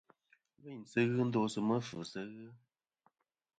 [0.55, 2.47] Lvɨyn sɨ ghɨ ndosɨ mɨ̂fvɨsɨ ghɨ.